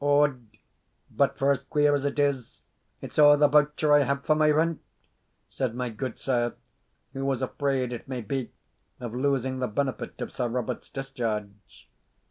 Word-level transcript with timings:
"Od, 0.03 0.47
but 1.11 1.37
for 1.37 1.51
as 1.51 1.59
queer 1.59 1.93
as 1.93 2.05
it 2.05 2.17
is, 2.17 2.61
it's 3.01 3.19
a' 3.19 3.35
the 3.37 3.47
voucher 3.47 3.93
I 3.93 3.99
have 3.99 4.25
for 4.25 4.33
my 4.33 4.49
rent," 4.49 4.81
said 5.47 5.75
my 5.75 5.91
gudesire, 5.91 6.55
who 7.13 7.23
was 7.23 7.43
afraid, 7.43 7.93
it 7.93 8.07
may 8.07 8.21
be, 8.21 8.51
of 8.99 9.13
losing 9.13 9.59
the 9.59 9.67
benefit 9.67 10.19
of 10.19 10.33
Sir 10.33 10.47
Robert's 10.47 10.89
discharge. 10.89 11.87